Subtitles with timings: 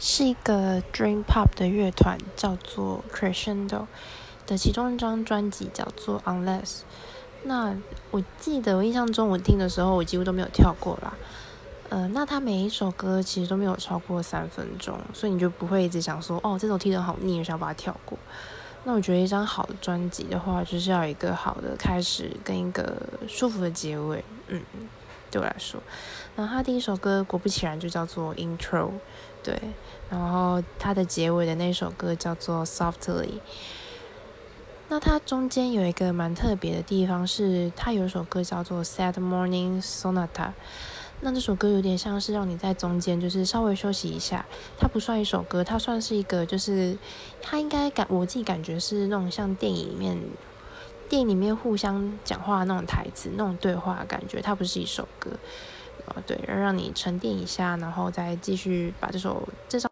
[0.00, 3.86] 是一个 Dream Pop 的乐团，叫做 Crescendo
[4.46, 6.80] 的其中一张专辑叫做 Unless。
[7.44, 7.76] 那
[8.10, 11.12] 我记得我印象中我听的时候，我几乎都没有跳过啦。
[11.90, 18.18] 呃，那他每一首歌其实都没有超过三分钟，所以你就不会一直想说，哦，这首听得好腻，我想把它跳过。
[18.84, 22.96] 那我觉得一张好的专辑的话，就是要有一个好的开始跟一个
[23.28, 24.24] 舒服的结尾。
[24.48, 24.62] 嗯，
[25.30, 25.80] 对我来说，
[26.36, 28.90] 然后他第一首歌果不其然就叫做 Intro，
[29.42, 29.58] 对，
[30.10, 33.40] 然后他的结尾的那首歌叫做 Softly。
[34.92, 40.50] 那它中间有一个蛮特别的地方，是它有一首歌叫做 Sad Morning Sonata。
[41.20, 44.44] 那这首歌有点像是让你在中间，就是稍微休息一下。
[44.76, 46.98] 它不算一首歌，它算是一个，就是
[47.40, 50.18] 它应该感我自己感觉是那种像电影里面，
[51.10, 54.40] 电影里面互相讲话那种台词、那种对话感觉。
[54.40, 55.30] 它不是一首歌，
[56.24, 59.88] 对，让让你沉淀一下，然后再继续把这首这首。